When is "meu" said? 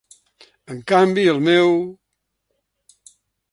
1.49-1.71